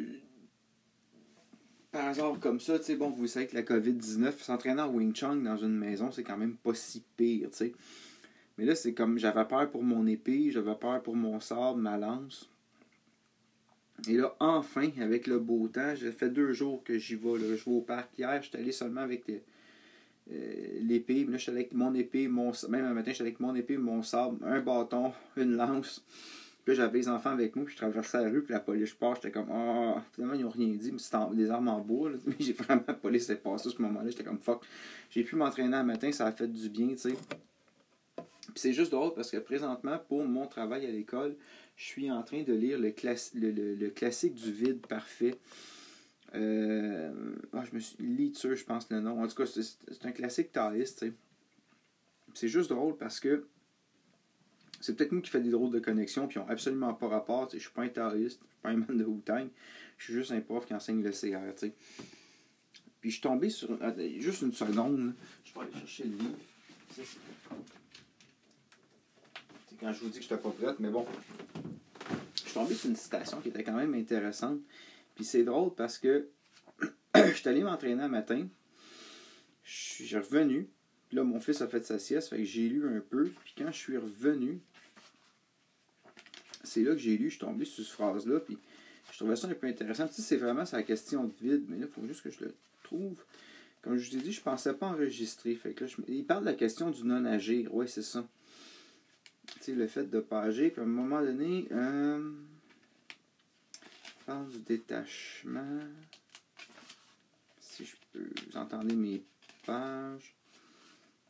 par 1.93 2.07
hasard, 2.07 2.41
comme 2.41 2.59
ça, 2.59 2.79
tu 2.79 2.87
sais, 2.87 2.97
bon, 2.97 3.11
vous 3.11 3.27
savez 3.27 3.47
que 3.47 3.55
la 3.55 3.63
COVID-19, 3.63 4.39
s'entraîner 4.39 4.81
en 4.81 4.89
Wing 4.89 5.15
Chun 5.15 5.37
dans 5.37 5.59
une 5.59 5.77
maison, 5.77 6.11
c'est 6.11 6.23
quand 6.23 6.39
même 6.39 6.57
pas 6.57 6.75
si 6.75 7.05
pire, 7.17 7.51
tu 7.51 7.57
sais. 7.59 7.73
Mais 8.57 8.65
là, 8.65 8.75
c'est 8.75 8.95
comme 8.95 9.19
j'avais 9.19 9.45
peur 9.45 9.71
pour 9.71 9.83
mon 9.83 10.07
épée, 10.07 10.51
j'avais 10.51 10.75
peur 10.75 11.03
pour 11.03 11.17
mon 11.17 11.39
sabre, 11.41 11.77
ma 11.77 11.99
lance. 11.99 12.51
Et 14.09 14.17
là, 14.17 14.35
enfin, 14.41 14.89
avec 15.01 15.27
le 15.27 15.39
beau 15.39 15.69
temps, 15.69 15.95
j'ai 15.95 16.13
fait 16.13 16.31
deux 16.31 16.53
jours 16.53 16.83
que 16.83 16.99
j'y 16.99 17.15
vais. 17.15 17.39
Je 17.39 17.55
vais 17.55 17.61
au 17.67 17.81
parc 17.81 18.19
hier, 18.19 18.43
j'étais 18.43 18.59
allé 18.59 18.73
seulement 18.73 19.03
avec 19.03 19.25
euh, 19.29 20.79
l'épée. 20.81 21.25
Là, 21.25 21.37
j'étais 21.37 21.53
avec 21.53 21.73
mon 21.73 21.95
épée, 21.95 22.27
mon 22.27 22.53
même 22.69 22.85
un 22.85 22.95
matin, 22.95 23.13
j'étais 23.13 23.23
avec 23.23 23.41
mon 23.41 23.55
épée, 23.55 23.77
mon 23.77 24.03
sabre, 24.03 24.39
un 24.45 24.61
bâton, 24.61 25.13
une 25.37 25.57
lance. 25.57 26.05
Puis 26.65 26.77
j'avais 26.77 26.99
les 26.99 27.09
enfants 27.09 27.31
avec 27.31 27.57
moi, 27.57 27.65
puis 27.65 27.75
je 27.75 27.79
traversais 27.79 28.23
la 28.23 28.31
rue, 28.31 28.43
puis 28.43 28.53
la 28.53 28.61
police 28.61 28.95
part, 28.95 29.17
j'étais 29.17 29.33
comme, 29.33 29.49
ah, 29.51 29.95
oh. 29.97 30.01
finalement, 30.13 30.35
ils 30.35 30.43
n'ont 30.43 30.51
rien 30.51 30.69
dit, 30.69 30.93
mais 30.93 30.99
c'était 30.99 31.19
des 31.33 31.51
armes 31.51 31.69
en 31.69 31.81
bois, 31.81 32.11
Mais 32.27 32.37
j'ai 32.39 32.53
vraiment, 32.53 32.85
la 32.87 32.95
police 32.95 33.27
s'est 33.27 33.37
passée 33.37 33.69
à 33.69 33.73
ce 33.73 33.83
moment-là, 33.83 34.11
j'étais 34.11 34.25
comme, 34.25 34.39
fuck. 34.39 34.65
J'ai 35.11 35.25
pu 35.25 35.35
m'entraîner 35.35 35.77
un 35.77 35.83
matin, 35.83 36.13
ça 36.13 36.27
a 36.27 36.33
fait 36.33 36.47
du 36.47 36.69
bien, 36.69 36.89
tu 36.89 36.99
sais. 36.99 37.17
Puis 38.17 38.61
c'est 38.61 38.73
juste 38.73 38.91
drôle 38.93 39.15
parce 39.15 39.31
que 39.31 39.39
présentement, 39.39 39.99
pour 40.09 40.25
mon 40.25 40.47
travail 40.47 40.85
à 40.87 40.91
l'école, 40.91 41.37
je 41.77 41.85
suis 41.85 42.11
en 42.11 42.23
train 42.23 42.43
de 42.43 42.53
lire 42.53 42.79
le, 42.79 42.93
le, 43.75 43.91
classique 43.91 44.35
du 44.35 44.53
vide 44.53 44.87
parfait. 44.87 45.39
Euh, 46.35 47.13
je 47.53 47.75
me 47.75 47.81
suis 47.81 47.97
Liture, 48.05 48.55
je 48.55 48.65
pense 48.65 48.91
le 48.91 49.01
nom. 49.01 49.23
En 49.23 49.27
tout 49.27 49.37
cas, 49.37 49.47
c'est 49.47 50.05
un 50.05 50.13
classique 50.13 50.53
taoïste. 50.53 51.07
C'est 52.35 52.49
juste 52.49 52.71
drôle 52.71 52.97
parce 52.97 53.21
que 53.21 53.47
c'est 54.83 54.95
peut-être 54.97 55.13
moi 55.13 55.23
qui 55.23 55.31
fais 55.31 55.41
des 55.41 55.51
drôles 55.51 55.71
de 55.71 55.79
connexions 55.79 56.29
ils 56.29 56.39
n'ont 56.39 56.49
absolument 56.49 56.93
pas 56.93 57.09
rapport. 57.09 57.49
Je 57.53 57.59
suis 57.59 57.71
pas 57.71 57.83
un 57.83 57.89
taoïste, 57.89 58.41
je 58.43 58.49
suis 58.49 58.61
pas 58.63 58.69
un 58.71 58.77
man 58.77 58.97
de 58.97 59.05
wu 59.05 59.21
Je 59.97 60.05
suis 60.05 60.13
juste 60.13 60.33
un 60.33 60.41
prof 60.41 60.67
qui 60.67 60.75
enseigne 60.75 61.03
le 61.03 61.11
CR. 61.11 61.67
Puis 63.01 63.11
je 63.11 63.15
suis 63.15 63.23
tombé 63.23 63.49
sur. 63.49 63.79
Juste 64.19 64.43
une 64.43 64.53
seconde. 64.53 65.15
Je 65.45 65.55
vais 65.55 65.61
aller 65.61 65.73
chercher 65.73 66.05
le 66.05 66.17
livre. 66.17 66.37
C'est 66.95 67.07
quand 69.81 69.93
je 69.93 70.01
vous 70.01 70.11
dis 70.11 70.19
que 70.19 70.25
je 70.25 70.31
n'étais 70.31 70.43
pas 70.43 70.51
prête, 70.51 70.79
mais 70.79 70.91
bon 70.91 71.07
suis 72.53 72.61
tombé 72.61 72.75
sur 72.75 72.91
une 72.91 72.97
citation 72.97 73.41
qui 73.41 73.49
était 73.49 73.65
quand 73.65 73.77
même 73.77 73.95
intéressante. 73.95 74.61
Puis 75.15 75.25
c'est 75.25 75.43
drôle 75.43 75.75
parce 75.75 75.99
que 75.99 76.29
je 77.15 77.33
suis 77.33 77.49
allé 77.49 77.63
m'entraîner 77.63 78.03
un 78.03 78.09
matin. 78.09 78.47
J'ai 79.65 80.19
revenu. 80.19 80.69
Puis 81.09 81.17
là, 81.17 81.25
mon 81.25 81.41
fils 81.41 81.63
a 81.63 81.69
fait 81.69 81.85
sa 81.85 81.99
sieste. 81.99 82.29
Fait 82.29 82.39
que 82.39 82.45
j'ai 82.45 82.69
lu 82.69 82.87
un 82.87 83.01
peu. 83.01 83.31
Puis 83.45 83.55
quand 83.57 83.73
je 83.73 83.79
suis 83.79 83.97
revenu, 83.97 84.61
c'est 86.73 86.83
là 86.83 86.93
que 86.93 87.01
j'ai 87.01 87.17
lu. 87.17 87.27
Je 87.27 87.37
suis 87.37 87.39
tombé 87.39 87.65
sur 87.65 87.85
cette 87.85 87.93
phrase-là. 87.93 88.41
Puis 88.41 88.59
je 89.13 89.17
trouvais 89.19 89.37
ça 89.37 89.49
un 89.49 89.55
peu 89.55 89.67
intéressant. 89.67 90.07
Tu 90.09 90.15
sais, 90.15 90.23
c'est 90.23 90.37
vraiment 90.37 90.67
sa 90.67 90.83
question 90.83 91.25
de 91.25 91.33
vide. 91.41 91.65
Mais 91.69 91.79
là, 91.79 91.87
il 91.89 91.93
faut 91.93 92.07
juste 92.07 92.23
que 92.23 92.31
je 92.31 92.45
le 92.45 92.55
trouve. 92.83 93.23
Comme 93.83 93.97
je 93.97 94.11
vous 94.11 94.17
ai 94.17 94.21
dit, 94.21 94.33
je 94.33 94.41
pensais 94.41 94.75
pas 94.75 94.87
enregistrer. 94.87 95.55
Fait 95.55 95.73
que 95.73 95.85
là, 95.85 95.91
Il 96.09 96.25
parle 96.25 96.43
de 96.43 96.51
la 96.51 96.55
question 96.55 96.91
du 96.91 97.05
non-agir. 97.05 97.75
Oui, 97.75 97.87
c'est 97.89 98.03
ça 98.03 98.25
le 99.71 99.87
fait 99.87 100.11
de 100.11 100.21
pager, 100.21 100.71
puis 100.71 100.81
à 100.81 100.85
un 100.85 100.89
moment 100.89 101.21
donné, 101.21 101.67
euh, 101.71 102.33
parle 104.27 104.49
du 104.49 104.59
détachement. 104.59 105.81
Si 107.61 107.85
je 107.85 107.97
peux, 108.13 108.31
vous 108.51 108.57
entendez 108.57 108.97
mes 108.97 109.23
pages. 109.65 110.35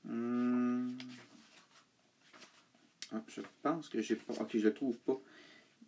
Hmm. 0.04 0.90
Ah, 3.12 3.22
je 3.28 3.42
pense 3.62 3.88
que 3.88 4.00
j'ai 4.00 4.16
pas. 4.16 4.32
Ok, 4.40 4.50
je 4.54 4.64
le 4.64 4.74
trouve 4.74 4.98
pas. 4.98 5.20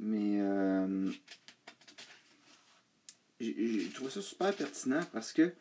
Mais 0.01 0.41
euh, 0.41 1.11
j'ai 3.41 3.91
trouvé 3.95 4.11
ça 4.11 4.23
super 4.23 4.55
pertinent 4.55 5.01
parce 5.13 5.33
que 5.33 5.53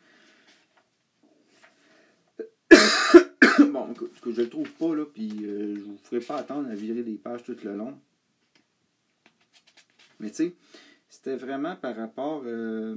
bon, 3.70 3.94
que, 3.94 4.32
je 4.32 4.42
le 4.42 4.48
trouve 4.48 4.70
pas, 4.72 4.94
là, 4.94 5.04
puis 5.04 5.30
euh, 5.44 5.76
je 5.76 5.80
vous 5.80 5.98
ferai 5.98 6.20
pas 6.20 6.36
attendre 6.36 6.68
à 6.70 6.74
virer 6.74 7.02
des 7.02 7.16
pages 7.16 7.44
tout 7.44 7.56
le 7.62 7.76
long. 7.76 7.98
Mais 10.20 10.30
tu 10.30 10.36
sais, 10.36 10.54
c'était 11.08 11.36
vraiment 11.36 11.76
par 11.76 11.96
rapport. 11.96 12.42
Euh, 12.46 12.96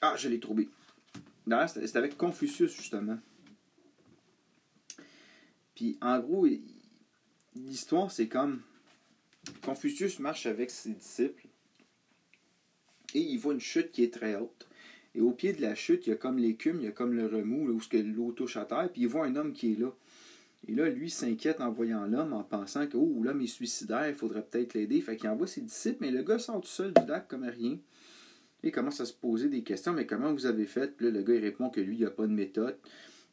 ah, 0.00 0.14
je 0.16 0.28
l'ai 0.28 0.40
trouvé. 0.40 0.68
D'ailleurs, 1.46 1.68
c'était 1.68 1.96
avec 1.96 2.16
Confucius, 2.16 2.74
justement. 2.74 3.18
Puis, 5.74 5.98
en 6.00 6.18
gros, 6.18 6.46
l'histoire, 7.54 8.10
c'est 8.10 8.28
comme 8.28 8.62
Confucius 9.62 10.18
marche 10.18 10.46
avec 10.46 10.70
ses 10.70 10.90
disciples 10.90 11.46
et 13.14 13.20
il 13.20 13.38
voit 13.38 13.54
une 13.54 13.60
chute 13.60 13.92
qui 13.92 14.02
est 14.02 14.12
très 14.12 14.36
haute. 14.36 14.68
Et 15.14 15.20
au 15.20 15.32
pied 15.32 15.52
de 15.52 15.62
la 15.62 15.74
chute, 15.74 16.06
il 16.06 16.10
y 16.10 16.12
a 16.12 16.16
comme 16.16 16.38
l'écume, 16.38 16.78
il 16.80 16.84
y 16.84 16.88
a 16.88 16.92
comme 16.92 17.14
le 17.14 17.26
remous, 17.26 17.70
où 17.70 17.80
l'eau 17.92 18.32
touche 18.32 18.58
à 18.58 18.66
terre, 18.66 18.90
puis 18.92 19.02
il 19.02 19.08
voit 19.08 19.24
un 19.24 19.34
homme 19.34 19.54
qui 19.54 19.72
est 19.72 19.78
là. 19.78 19.90
Et 20.68 20.74
là, 20.74 20.88
lui 20.90 21.08
s'inquiète 21.10 21.60
en 21.60 21.70
voyant 21.70 22.04
l'homme, 22.06 22.32
en 22.32 22.42
pensant 22.42 22.86
que 22.86 22.96
oh, 22.96 23.20
l'homme 23.22 23.40
est 23.40 23.46
suicidaire, 23.46 24.08
il 24.08 24.14
faudrait 24.14 24.42
peut-être 24.42 24.74
l'aider. 24.74 25.00
Fait 25.00 25.16
qu'il 25.16 25.28
envoie 25.28 25.46
ses 25.46 25.62
disciples, 25.62 25.98
mais 26.00 26.10
le 26.10 26.22
gars 26.22 26.38
sort 26.38 26.60
tout 26.60 26.68
seul 26.68 26.92
du 26.92 27.06
lac 27.06 27.28
comme 27.28 27.44
rien. 27.44 27.78
Et 28.62 28.68
il 28.68 28.72
commence 28.72 29.00
à 29.00 29.06
se 29.06 29.12
poser 29.12 29.48
des 29.48 29.62
questions. 29.62 29.92
Mais 29.92 30.06
comment 30.06 30.32
vous 30.32 30.44
avez 30.44 30.66
fait? 30.66 30.96
Puis 30.96 31.06
là, 31.06 31.12
le 31.12 31.22
gars 31.22 31.34
il 31.34 31.40
répond 31.40 31.70
que 31.70 31.80
lui, 31.80 31.96
il 31.96 32.02
n'a 32.02 32.10
pas 32.10 32.26
de 32.26 32.32
méthode. 32.32 32.76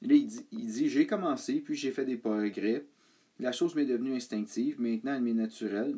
Là, 0.03 0.15
il 0.15 0.27
dit, 0.27 0.45
dit 0.51 0.89
J'ai 0.89 1.07
commencé, 1.07 1.55
puis 1.59 1.75
j'ai 1.75 1.91
fait 1.91 2.05
des 2.05 2.17
progrès. 2.17 2.85
La 3.39 3.51
chose 3.51 3.73
m'est 3.75 3.85
devenue 3.85 4.15
instinctive. 4.15 4.79
Maintenant, 4.79 5.15
elle 5.15 5.23
m'est 5.23 5.33
naturelle. 5.33 5.97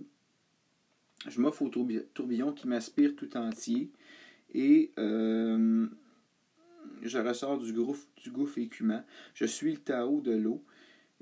Je 1.27 1.41
m'offre 1.41 1.63
au 1.63 1.69
tourbillon 1.69 2.53
qui 2.53 2.67
m'aspire 2.67 3.15
tout 3.15 3.35
entier 3.35 3.89
et 4.53 4.91
euh, 4.99 5.87
je 7.01 7.17
ressors 7.17 7.57
du 7.57 7.73
gouffre, 7.73 8.57
écumant. 8.57 9.03
Je 9.33 9.45
suis 9.45 9.71
le 9.71 9.77
Tao 9.77 10.21
de 10.21 10.31
l'eau 10.31 10.63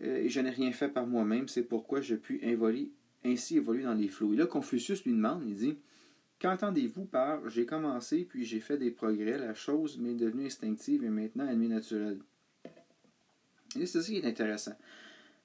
euh, 0.02 0.18
et 0.18 0.30
je 0.30 0.40
n'ai 0.40 0.50
rien 0.50 0.72
fait 0.72 0.90
par 0.90 1.08
moi-même. 1.08 1.48
C'est 1.48 1.64
pourquoi 1.64 2.02
je 2.02 2.16
puis 2.16 2.42
ainsi 3.26 3.58
évoluer 3.58 3.84
dans 3.84 3.94
les 3.94 4.10
flots. 4.10 4.34
Et 4.34 4.38
là, 4.38 4.46
Confucius 4.46 5.04
lui 5.06 5.14
demande, 5.14 5.44
il 5.48 5.56
dit 5.56 5.78
Qu'entendez-vous 6.40 7.06
par 7.06 7.50
j'ai 7.50 7.66
commencé 7.66 8.26
puis 8.26 8.44
j'ai 8.44 8.60
fait 8.60 8.78
des 8.78 8.92
progrès, 8.92 9.38
la 9.38 9.54
chose 9.54 9.98
m'est 9.98 10.16
devenue 10.16 10.46
instinctive 10.46 11.04
et 11.06 11.10
maintenant 11.10 11.48
elle 11.48 11.58
m'est 11.58 11.70
naturelle 11.70 12.20
Et 13.78 13.86
c'est 13.86 14.02
ça 14.02 14.06
qui 14.06 14.18
est 14.18 14.26
intéressant. 14.26 14.78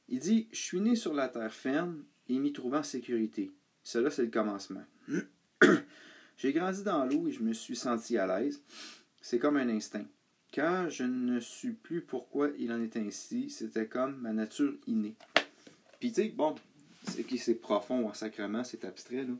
Il 0.09 0.19
dit 0.19 0.49
Je 0.51 0.59
suis 0.59 0.81
né 0.81 0.97
sur 0.97 1.15
la 1.15 1.29
terre 1.29 1.55
ferme 1.55 2.03
et 2.29 2.39
m'y 2.39 2.53
trouvant 2.53 2.79
en 2.79 2.83
sécurité. 2.83 3.51
Cela, 3.89 4.11
c'est 4.11 4.25
le 4.25 4.31
commencement. 4.31 4.85
J'ai 6.37 6.53
grandi 6.53 6.83
dans 6.83 7.07
l'eau 7.07 7.27
et 7.27 7.33
je 7.33 7.43
me 7.43 7.55
suis 7.55 7.75
senti 7.75 8.19
à 8.19 8.27
l'aise. 8.27 8.61
C'est 9.23 9.39
comme 9.39 9.57
un 9.57 9.71
instinct. 9.71 10.05
Quand 10.53 10.91
je 10.91 11.05
ne 11.05 11.41
suis 11.41 11.73
plus 11.73 12.03
pourquoi 12.03 12.51
il 12.59 12.71
en 12.71 12.83
est 12.83 12.99
ainsi, 12.99 13.49
c'était 13.49 13.87
comme 13.87 14.19
ma 14.19 14.35
nature 14.35 14.75
innée. 14.87 15.15
Puis 16.01 16.13
tu 16.13 16.23
sais, 16.23 16.29
bon, 16.29 16.55
c'est 17.05 17.25
qui 17.25 17.39
c'est 17.39 17.55
profond 17.55 18.07
en 18.07 18.13
sacrement, 18.13 18.63
c'est 18.63 18.85
abstrait, 18.85 19.25
là. 19.25 19.33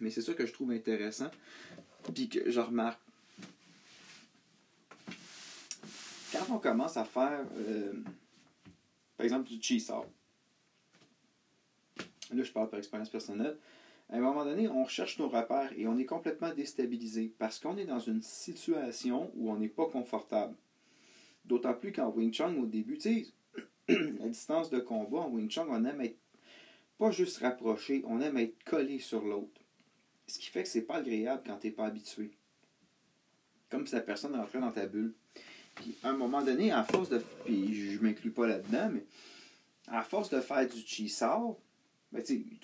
Mais 0.00 0.08
c'est 0.08 0.22
ça 0.22 0.32
que 0.32 0.46
je 0.46 0.54
trouve 0.54 0.70
intéressant. 0.70 1.30
Puis 2.14 2.30
que 2.30 2.50
je 2.50 2.60
remarque. 2.60 3.02
Quand 6.32 6.54
on 6.54 6.58
commence 6.58 6.96
à 6.96 7.04
faire, 7.04 7.44
euh, 7.58 7.92
par 9.18 9.24
exemple, 9.24 9.46
du 9.46 9.60
cheese 9.60 9.90
Là, 12.34 12.42
je 12.42 12.52
parle 12.52 12.68
par 12.68 12.78
expérience 12.78 13.10
personnelle 13.10 13.56
à 14.10 14.16
un 14.16 14.20
moment 14.20 14.44
donné, 14.44 14.68
on 14.68 14.86
cherche 14.86 15.18
nos 15.18 15.28
repères 15.28 15.72
et 15.76 15.86
on 15.86 15.96
est 15.98 16.04
complètement 16.04 16.52
déstabilisé 16.52 17.32
parce 17.38 17.58
qu'on 17.58 17.76
est 17.76 17.86
dans 17.86 17.98
une 17.98 18.22
situation 18.22 19.30
où 19.34 19.50
on 19.50 19.56
n'est 19.56 19.68
pas 19.68 19.86
confortable. 19.86 20.54
D'autant 21.44 21.74
plus 21.74 21.92
qu'en 21.92 22.10
Wing 22.10 22.32
Chun, 22.32 22.54
au 22.56 22.66
début, 22.66 22.98
la 23.88 24.28
distance 24.28 24.70
de 24.70 24.78
combat 24.78 25.20
en 25.20 25.30
Wing 25.30 25.50
Chun, 25.50 25.66
on 25.68 25.84
aime 25.84 26.00
être 26.00 26.18
pas 26.98 27.10
juste 27.10 27.38
rapproché, 27.38 28.02
on 28.06 28.20
aime 28.20 28.36
être 28.36 28.62
collé 28.64 28.98
sur 28.98 29.22
l'autre. 29.24 29.60
fait 30.28 30.62
que 30.62 30.68
c'est 30.68 30.82
pas 30.82 30.96
agréable 30.96 31.42
quand 31.46 31.58
tu 31.58 31.66
n'es 31.66 31.72
pas 31.72 31.86
habitué. 31.86 32.30
Comme 33.70 33.86
si 33.86 33.94
la 33.94 34.00
personne 34.00 34.36
rentrait 34.36 34.60
dans 34.60 34.70
ta 34.70 34.86
bulle. 34.86 35.14
Puis 35.74 35.96
à 36.04 36.10
un 36.10 36.16
moment 36.16 36.42
donné, 36.42 36.70
à 36.70 36.84
force 36.84 37.08
de. 37.08 37.20
Puis 37.44 37.92
je 37.92 38.00
m'inclus 38.00 38.30
pas 38.30 38.46
là-dedans, 38.46 38.90
mais 38.92 39.04
à 39.88 40.02
force 40.02 40.30
de 40.30 40.40
faire 40.40 40.68
du 40.68 40.80
chisar, 40.80 41.56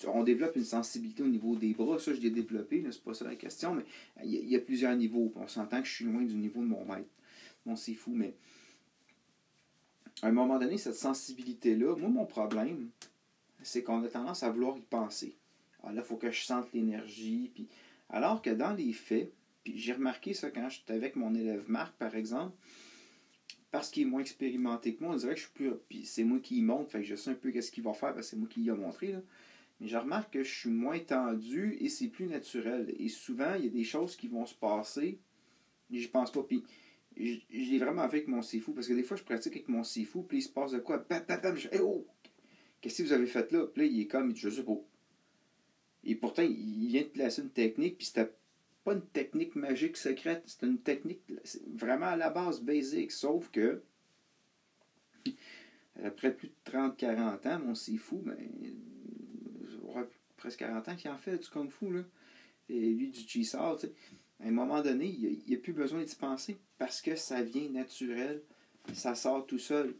on 0.07 0.23
développe 0.23 0.57
une 0.57 0.65
sensibilité 0.65 1.23
au 1.23 1.29
niveau 1.29 1.57
des 1.57 1.73
bras. 1.73 1.99
Ça, 1.99 2.15
je 2.15 2.21
l'ai 2.21 2.31
développé, 2.31 2.85
c'est 2.91 3.03
pas 3.03 3.15
ça 3.15 3.25
la 3.25 3.37
question, 3.37 3.75
mais 3.75 3.85
il 4.25 4.49
y, 4.49 4.57
a 4.57 4.61
plusieurs 4.61 4.95
niveaux. 4.97 5.33
On 5.37 5.49
s'entend 5.49 5.81
que 5.81 5.89
je 5.89 5.95
suis 5.95 6.05
loin 6.05 6.23
du 6.23 6.35
niveau 6.35 6.61
de 6.61 6.67
mon 6.67 6.85
maître. 6.85 7.09
Bon, 7.67 7.77
c'est 7.77 7.95
fou, 7.95 8.13
mais 8.15 8.35
à 10.23 10.29
un 10.29 10.33
moment 10.33 10.59
donné, 10.59 10.79
cette 10.79 10.95
sensibilité-là, 10.95 11.97
moi, 11.97 12.09
mon 12.09 12.27
problème, 12.27 12.89
c'est 13.63 13.83
qu'on 13.83 14.03
a 14.05 14.09
tendance 14.09 14.43
à 14.43 14.51
vouloir 14.51 14.77
y 14.77 14.83
penser. 14.83 15.37
Ah, 15.83 15.93
là, 15.93 16.03
il 16.03 16.07
faut 16.07 16.17
que 16.17 16.31
je 16.31 16.43
sente 16.43 16.73
l'énergie. 16.73 17.51
Puis... 17.55 17.67
Alors 18.09 18.43
que 18.43 18.51
dans 18.51 18.73
les 18.73 18.93
faits, 18.93 19.33
j'ai 19.67 19.93
remarqué 19.93 20.35
ça 20.35 20.51
quand 20.51 20.69
j'étais 20.69 20.93
avec 20.93 21.17
mon 21.17 21.35
élève 21.35 21.65
Marc, 21.69 21.95
par 21.95 22.15
exemple, 22.15 22.57
parce 23.71 23.91
qu'il 23.91 24.03
est 24.03 24.07
moins 24.07 24.21
expérimenté 24.21 24.95
que 24.95 25.05
moi, 25.05 25.15
on 25.15 25.17
dirait 25.17 25.35
que 25.35 25.41
je 25.41 25.45
suis 25.45 25.55
plus. 25.55 25.73
Puis 25.89 26.05
c'est 26.05 26.25
moi 26.25 26.39
qui 26.41 26.59
y 26.59 26.63
montre, 26.63 26.91
fait 26.91 27.01
que 27.01 27.05
je 27.05 27.15
sais 27.15 27.31
un 27.31 27.35
peu 27.35 27.51
qu'est-ce 27.51 27.71
qu'il 27.71 27.85
va 27.85 27.93
faire, 27.93 28.15
parce 28.15 28.27
que 28.27 28.31
c'est 28.31 28.37
moi 28.37 28.49
qui 28.49 28.63
y 28.63 28.71
a 28.71 28.75
montré. 28.75 29.13
Là. 29.13 29.23
Mais 29.81 29.89
je 29.89 29.97
remarque 29.97 30.33
que 30.33 30.43
je 30.43 30.53
suis 30.53 30.71
moins 30.71 30.99
tendu 30.99 31.77
et 31.81 31.89
c'est 31.89 32.09
plus 32.09 32.27
naturel. 32.27 32.95
Et 32.99 33.09
souvent, 33.09 33.55
il 33.55 33.65
y 33.65 33.69
a 33.69 33.71
des 33.71 33.85
choses 33.85 34.17
qui 34.17 34.29
vont 34.29 34.47
se 34.47 34.55
passer 34.55 35.19
je 35.99 36.09
pense 36.09 36.31
pas. 36.31 36.43
Puis 36.43 36.65
j'ai 37.17 37.79
vraiment 37.79 38.09
fait 38.09 38.19
avec 38.19 38.29
mon 38.29 38.43
sifu, 38.43 38.73
parce 38.73 38.87
que 38.87 38.93
des 38.93 39.03
fois, 39.03 39.17
je 39.17 39.25
pratique 39.25 39.53
avec 39.55 39.69
mon 39.69 39.83
sifu, 39.83 40.23
puis 40.23 40.39
il 40.39 40.43
se 40.43 40.49
passe 40.49 40.73
de 40.73 40.79
quoi 40.79 40.99
Bam, 40.99 41.25
bam, 41.27 41.41
bam, 41.41 41.57
je 41.57 41.69
oh 41.81 42.07
Qu'est-ce 42.81 43.03
que 43.03 43.09
vous 43.09 43.13
avez 43.13 43.27
fait 43.27 43.51
là? 43.53 43.67
Puis 43.67 43.83
là, 43.83 43.89
il 43.89 44.01
est 44.01 44.07
comme, 44.07 44.35
je 44.35 44.49
sais 44.49 44.63
pas. 44.63 44.79
Et 46.05 46.15
pourtant, 46.15 46.43
il 46.43 46.87
vient 46.89 47.03
de 47.03 47.09
placer 47.09 47.43
une 47.43 47.51
technique, 47.51 47.99
puis 47.99 48.07
c'était 48.07 48.33
pas 48.91 48.97
une 48.97 49.07
technique 49.07 49.55
magique 49.55 49.97
secrète, 49.97 50.43
c'est 50.47 50.67
une 50.67 50.79
technique 50.79 51.23
vraiment 51.75 52.07
à 52.07 52.17
la 52.17 52.31
base 52.31 52.61
basique, 52.61 53.13
sauf 53.13 53.49
que 53.51 53.83
après 56.03 56.35
plus 56.35 56.49
de 56.49 56.71
30-40 56.71 57.49
ans, 57.49 57.59
mon 57.61 57.75
sifu, 57.75 58.17
ben, 58.17 58.37
presque 60.37 60.59
40 60.59 60.89
ans 60.89 60.97
qu'il 60.97 61.11
en 61.11 61.19
fait 61.19 61.39
du 61.39 61.49
kung 61.49 61.71
fu, 61.71 61.93
là. 61.93 62.03
Et 62.69 62.91
lui, 62.91 63.11
du 63.11 63.27
tu 63.27 63.45
sais. 63.45 63.59
À 63.59 63.77
un 64.47 64.51
moment 64.51 64.81
donné, 64.83 65.07
il 65.07 65.43
n'y 65.47 65.55
a, 65.55 65.59
plus 65.59 65.73
besoin 65.73 66.03
d'y 66.03 66.15
penser 66.17 66.59
parce 66.79 67.03
que 67.03 67.15
ça 67.15 67.43
vient 67.43 67.69
naturel, 67.69 68.43
ça 68.95 69.15
sort 69.15 69.47
tout 69.47 69.59
seul. 69.59 69.95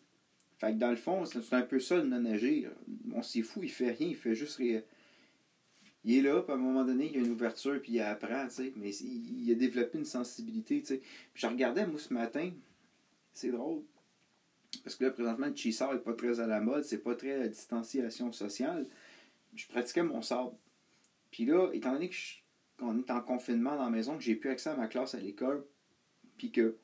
Fait 0.59 0.73
que 0.73 0.79
dans 0.79 0.91
le 0.91 0.97
fond, 0.97 1.25
c'est 1.27 1.55
un 1.55 1.63
peu 1.63 1.79
ça 1.79 1.97
le 1.97 2.05
non-agir. 2.05 2.71
Mon 3.05 3.23
sifu, 3.23 3.61
il 3.63 3.71
fait 3.71 3.93
rien, 3.93 4.09
il 4.09 4.17
fait 4.17 4.35
juste 4.35 4.57
rire 4.57 4.83
il 6.05 6.19
est 6.19 6.23
là, 6.23 6.41
puis 6.43 6.53
à 6.53 6.55
un 6.55 6.59
moment 6.59 6.85
donné, 6.85 7.07
il 7.07 7.13
y 7.13 7.17
a 7.17 7.21
une 7.21 7.33
ouverture, 7.33 7.81
puis 7.83 7.93
il 7.93 8.01
apprend, 8.01 8.47
tu 8.49 8.55
sais, 8.55 8.73
mais 8.77 8.91
il, 8.91 9.51
a 9.53 9.55
développé 9.55 9.99
une 9.99 10.05
sensibilité, 10.05 10.81
tu 10.81 10.87
sais. 10.87 10.99
Puis 11.33 11.43
je 11.43 11.47
regardais, 11.47 11.87
moi, 11.87 11.99
ce 11.99 12.13
matin, 12.15 12.51
c'est 13.33 13.51
drôle, 13.51 13.83
parce 14.83 14.97
que 14.97 15.05
là, 15.05 15.11
présentement, 15.11 15.47
le 15.47 15.55
cheesar 15.55 15.93
n'est 15.93 16.01
pas 16.01 16.15
très 16.15 16.41
à 16.41 16.47
la 16.47 16.61
mode, 16.61 16.85
c'est 16.85 16.99
pas 17.03 17.15
très 17.15 17.43
à 17.43 17.49
distanciation 17.49 18.33
sociale. 18.33 18.87
Je 19.55 19.67
pratiquais 19.67 20.03
mon 20.03 20.23
sable. 20.23 20.53
Puis 21.31 21.45
là, 21.45 21.71
étant 21.73 21.93
donné 21.93 22.11
qu'on 22.79 22.99
est 22.99 23.11
en 23.11 23.21
confinement 23.21 23.77
dans 23.77 23.85
la 23.85 23.91
maison, 23.91 24.17
que 24.17 24.23
j'ai 24.23 24.37
plus 24.37 24.51
accès 24.51 24.71
à 24.71 24.77
ma 24.77 24.87
classe 24.87 25.15
à 25.15 25.19
l'école, 25.19 25.65
puis 26.37 26.51
que 26.51 26.77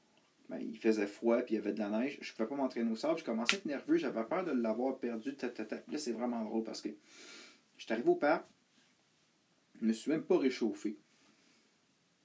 ben, 0.49 0.59
il 0.59 0.79
faisait 0.79 1.07
froid, 1.07 1.39
puis 1.39 1.55
il 1.55 1.59
y 1.59 1.61
avait 1.61 1.73
de 1.73 1.79
la 1.79 1.89
neige, 1.89 2.19
je 2.21 2.31
ne 2.31 2.37
pouvais 2.37 2.49
pas 2.49 2.55
m'entraîner 2.55 2.91
au 2.91 2.97
sable, 2.97 3.19
je 3.19 3.25
commençais 3.25 3.57
à 3.57 3.59
être 3.59 3.67
nerveux, 3.67 3.97
j'avais 3.97 4.25
peur 4.25 4.45
de 4.45 4.53
l'avoir 4.53 4.99
perdu, 4.99 5.37
Là, 5.41 5.99
c'est 5.99 6.13
vraiment 6.13 6.45
drôle 6.45 6.63
parce 6.63 6.81
que 6.81 6.91
je 7.77 7.85
suis 7.85 7.93
arrivé 7.93 8.09
au 8.09 8.15
parc, 8.15 8.45
je 9.79 9.85
ne 9.85 9.89
me 9.89 9.93
suis 9.93 10.11
même 10.11 10.23
pas 10.23 10.39
réchauffé. 10.39 10.97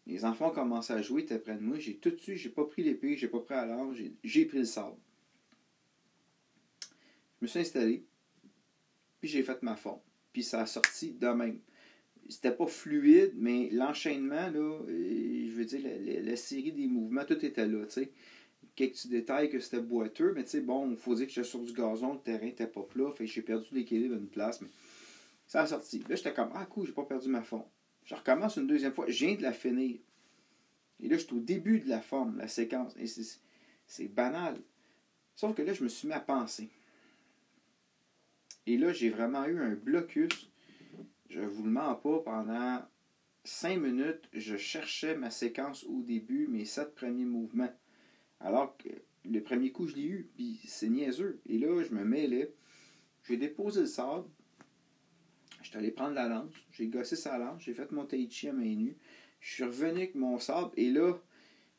Les 0.08 0.26
enfants 0.26 0.50
ont 0.50 0.54
commencé 0.54 0.94
à 0.94 1.02
jouer, 1.02 1.22
étaient 1.24 1.40
près 1.40 1.56
de 1.56 1.62
moi. 1.62 1.78
J'ai 1.78 1.96
tout 1.96 2.10
de 2.10 2.18
suite, 2.18 2.38
j'ai 2.38 2.50
pas 2.50 2.66
pris 2.66 2.84
l'épée, 2.84 3.16
j'ai 3.16 3.28
pas 3.28 3.40
pris 3.40 3.56
à 3.56 3.66
l'ange, 3.66 4.02
j'ai 4.24 4.46
pris 4.46 4.60
le 4.60 4.66
sable. 4.66 4.98
Je 7.40 7.46
me 7.46 7.48
suis 7.48 7.60
installé, 7.60 8.06
puis 9.20 9.30
j'ai 9.30 9.44
fait 9.44 9.62
ma 9.64 9.76
forme. 9.76 10.02
Puis 10.34 10.44
ça 10.44 10.62
a 10.62 10.66
sorti 10.66 11.14
de 11.14 11.28
même. 11.28 11.60
C'était 12.30 12.52
pas 12.52 12.68
fluide, 12.68 13.34
mais 13.36 13.70
l'enchaînement, 13.72 14.50
là, 14.50 14.80
je 14.88 15.52
veux 15.52 15.66
dire, 15.66 15.82
la, 16.24 16.36
série 16.36 16.72
des 16.72 16.88
mouvements, 16.88 17.26
tout 17.26 17.44
était 17.46 17.68
là, 17.68 17.86
tu 17.86 17.94
sais. 17.94 18.12
Quelques 18.76 19.08
détails 19.08 19.50
que 19.50 19.60
c'était 19.60 19.82
boiteux, 19.82 20.34
mais 20.34 20.44
tu 20.44 20.52
sais, 20.52 20.62
bon, 20.62 20.92
il 20.92 20.98
faut 20.98 21.14
dire 21.16 21.28
que 21.28 21.34
j'étais 21.34 21.48
sur 21.48 21.60
du 21.60 21.74
gazon, 21.74 22.14
le 22.14 22.20
terrain 22.20 22.46
était 22.46 22.68
pas 22.68 22.84
plat, 22.84 23.12
fait 23.12 23.26
j'ai 23.26 23.42
perdu 23.42 23.68
l'équilibre 23.74 24.16
à 24.16 24.18
une 24.18 24.30
place, 24.30 24.62
ça 25.52 25.64
a 25.64 25.68
sorti. 25.68 26.00
Là, 26.08 26.16
j'étais 26.16 26.34
comme, 26.34 26.52
ah, 26.56 26.66
cool, 26.66 26.88
j'ai 26.88 26.94
pas 26.94 27.04
perdu 27.04 27.28
ma 27.28 27.42
forme. 27.42 27.66
Je 28.06 28.16
recommence 28.16 28.56
une 28.56 28.68
deuxième 28.68 28.94
fois. 28.94 29.06
Je 29.10 29.26
viens 29.26 29.36
de 29.36 29.42
la 29.42 29.52
finir. 29.52 30.00
Et 31.02 31.10
là, 31.10 31.18
je 31.18 31.26
suis 31.26 31.36
au 31.36 31.42
début 31.42 31.82
de 31.82 31.90
la 31.90 32.00
forme, 32.00 32.38
la 32.38 32.48
séquence. 32.48 32.96
Et 32.98 33.06
c'est 33.86 34.08
banal. 34.08 34.62
Sauf 35.36 35.54
que 35.54 35.62
là, 35.62 35.74
je 35.74 35.84
me 35.84 35.90
suis 35.90 36.08
mis 36.08 36.14
à 36.14 36.22
penser. 36.22 36.70
Et 38.66 38.78
là, 38.78 38.94
j'ai 38.94 39.10
vraiment 39.10 39.44
eu 39.44 39.60
un 39.60 39.76
blocus. 39.76 40.50
Je 41.30 41.42
vous 41.42 41.66
le 41.66 41.72
mens 41.72 41.96
pas, 41.96 42.20
pendant 42.20 42.86
cinq 43.44 43.78
minutes, 43.78 44.30
je 44.32 44.56
cherchais 44.56 45.18
ma 45.18 45.32
séquence 45.32 45.84
au 45.84 46.02
début, 46.02 46.48
mes 46.48 46.64
sept 46.64 46.96
premiers 46.96 47.26
mouvements. 47.26 47.74
Alors 48.40 48.78
que 48.78 48.88
le 49.26 49.44
premier 49.44 49.74
coup, 49.74 49.86
je 49.86 49.96
l'ai 49.96 50.06
eu, 50.06 50.30
puis 50.34 50.62
c'est 50.66 50.88
niaiseux. 50.88 51.42
Et 51.46 51.58
là, 51.58 51.84
je 51.84 51.94
me 51.94 52.06
mêlais. 52.06 52.54
J'ai 53.26 53.36
déposé 53.36 53.82
le 53.82 53.88
sable, 53.88 54.30
J'étais 55.72 55.86
allé 55.86 55.92
prendre 55.92 56.16
la 56.16 56.28
lance, 56.28 56.52
j'ai 56.74 56.88
gossé 56.88 57.16
sa 57.16 57.38
lance, 57.38 57.62
j'ai 57.62 57.74
fait 57.74 57.90
mon 57.94 58.04
tai 58.04 58.30
chi 58.30 58.50
à 58.50 58.52
main 58.52 58.76
nue. 58.76 58.98
Je 59.40 59.54
suis 59.54 59.64
revenu 59.64 60.00
avec 60.00 60.16
mon 60.16 60.38
sable 60.38 60.70
et 60.76 60.90
là, 60.92 61.18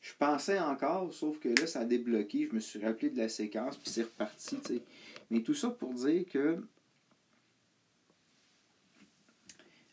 je 0.01 0.13
pensais 0.17 0.59
encore, 0.59 1.13
sauf 1.13 1.37
que 1.39 1.49
là, 1.49 1.67
ça 1.67 1.81
a 1.81 1.85
débloqué. 1.85 2.47
Je 2.49 2.55
me 2.55 2.59
suis 2.59 2.83
rappelé 2.83 3.11
de 3.11 3.19
la 3.19 3.29
séquence, 3.29 3.77
puis 3.77 3.91
c'est 3.91 4.01
reparti. 4.01 4.57
Mais 5.29 5.43
tout 5.43 5.53
ça 5.53 5.69
pour 5.69 5.93
dire 5.93 6.25
que. 6.25 6.65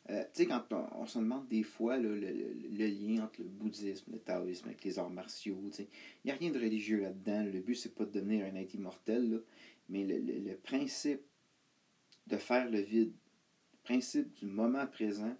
Euh, 0.09 0.25
tu 0.33 0.45
sais, 0.45 0.47
quand 0.47 0.65
on, 0.97 1.05
se 1.05 1.19
demande 1.19 1.47
des 1.49 1.63
fois 1.63 1.99
le, 1.99 2.17
lien 2.17 3.25
entre 3.25 3.43
le 3.43 3.49
bouddhisme, 3.49 4.13
le 4.13 4.19
taoïsme 4.19 4.69
avec 4.69 4.83
les 4.83 4.99
arts 4.99 5.11
martiaux, 5.11 5.61
il 5.79 5.87
n'y 6.25 6.31
a 6.31 6.37
rien 6.37 6.51
de 6.51 6.59
religieux 6.59 7.03
là-dedans. 7.03 7.45
Le 7.45 7.61
but, 7.61 7.75
c'est 7.75 7.95
pas 7.95 8.07
de 8.07 8.13
devenir 8.13 8.47
un 8.47 8.55
être 8.55 8.73
immortel, 8.73 9.43
mais 9.91 10.05
le 10.05 10.55
principe 10.55 11.21
de 12.29 12.39
faire 12.39 12.71
le 12.71 12.81
vide, 12.81 13.13
principe 13.85 14.33
du 14.35 14.47
moment 14.47 14.87
présent, 14.87 15.37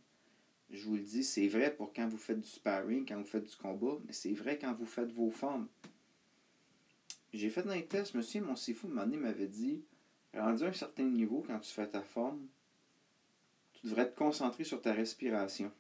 je 0.71 0.85
vous 0.85 0.97
le 0.97 1.03
dis, 1.03 1.25
c'est 1.25 1.49
vrai 1.49 1.75
pour 1.75 1.93
quand 1.93 2.09
vous 2.09 2.19
faites 2.19 2.41
du 2.41 2.49
sparring, 2.49 3.05
quand 3.07 3.19
vous 3.19 3.27
faites 3.27 3.45
du 3.45 3.57
combat, 3.57 3.99
mais 4.07 4.13
c'est 4.13 4.33
vrai 4.33 4.59
quand 4.59 4.73
vous 4.75 4.87
faites 4.87 5.11
vos 5.13 5.31
formes. 5.31 5.69
J'ai 7.33 7.51
fait 7.51 7.67
un 7.67 7.81
test, 7.83 8.15
monsieur, 8.15 8.41
mon 8.41 8.57
sifu, 8.57 8.87
un 8.97 9.07
m'avait 9.07 9.47
dit, 9.49 9.83
rendu 10.35 10.65
à 10.65 10.69
un 10.69 10.73
certain 10.73 11.05
niveau, 11.05 11.45
quand 11.47 11.59
tu 11.59 11.73
fais 11.73 11.89
ta 11.89 12.03
forme, 12.03 12.47
tu 13.75 13.87
devrais 13.87 14.11
te 14.11 14.17
concentrer 14.17 14.65
sur 14.65 14.81
ta 14.81 14.93
respiration. 14.93 15.73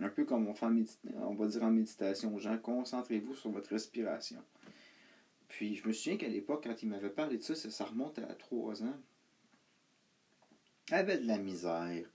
Un 0.00 0.08
peu 0.08 0.24
comme 0.24 0.46
on, 0.46 0.54
fait 0.54 0.66
on 0.66 1.34
va 1.34 1.46
dire 1.48 1.62
en 1.64 1.70
méditation 1.70 2.34
aux 2.34 2.38
gens, 2.38 2.56
concentrez-vous 2.56 3.34
sur 3.34 3.50
votre 3.50 3.70
respiration. 3.70 4.42
Puis 5.48 5.74
je 5.74 5.88
me 5.88 5.92
souviens 5.92 6.16
qu'à 6.16 6.28
l'époque, 6.28 6.64
quand 6.64 6.82
il 6.82 6.88
m'avait 6.88 7.10
parlé 7.10 7.38
de 7.38 7.42
ça, 7.42 7.54
ça 7.54 7.84
remonte 7.84 8.18
à 8.18 8.34
trois 8.34 8.82
ans 8.84 8.96
avait 10.92 11.18
de 11.18 11.26
la 11.26 11.38
misère. 11.38 12.06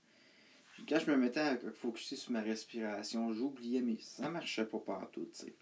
quand 0.88 0.98
je 0.98 1.10
me 1.10 1.16
mettais 1.16 1.40
à 1.40 1.56
focuser 1.72 2.16
sur 2.16 2.32
ma 2.32 2.40
respiration, 2.40 3.32
j'oubliais, 3.32 3.82
mais 3.82 3.96
ça 4.00 4.30
marchait 4.30 4.66
pas 4.66 4.78
partout, 4.78 5.28
tu 5.32 5.46
sais. 5.46 5.54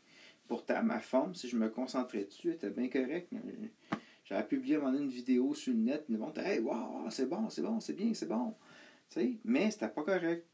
Pourtant, 0.49 0.83
ma 0.83 1.01
forme, 1.01 1.35
si 1.35 1.49
je 1.49 1.57
me 1.57 1.69
concentrais 1.69 2.25
dessus, 2.25 2.51
était 2.51 2.71
bien 2.71 2.89
correcte. 2.89 3.33
J'avais 4.25 4.47
publié 4.47 4.77
une 4.77 5.09
vidéo 5.09 5.55
sur 5.55 5.73
le 5.73 5.79
net, 5.79 6.05
le 6.09 6.19
monde 6.19 6.39
Hey, 6.39 6.61
wow, 6.61 7.09
c'est 7.11 7.29
bon, 7.29 7.49
c'est 7.49 7.63
bon, 7.63 7.81
c'est 7.81 7.95
bien, 7.95 8.13
c'est 8.15 8.29
bon. 8.29 8.55
Tu 9.11 9.21
sais, 9.21 9.39
mais 9.45 9.71
c'était 9.71 9.89
pas 9.89 10.03
correct. 10.03 10.47